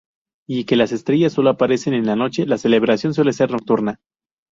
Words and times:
Ya 0.49 0.65
que 0.65 0.75
las 0.77 0.93
estrellas 0.93 1.33
sólo 1.33 1.51
aparecen 1.51 2.03
de 2.03 2.15
noche, 2.15 2.47
la 2.47 2.57
celebración 2.57 3.13
suele 3.13 3.33
ser 3.33 3.51
nocturna. 3.51 3.99